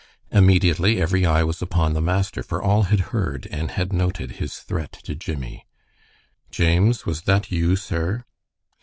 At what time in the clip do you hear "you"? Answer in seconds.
7.51-7.75